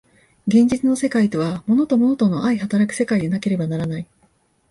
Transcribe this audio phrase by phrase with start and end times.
[0.47, 4.07] 現実の世界とは物と物との相働く世界でなければならない。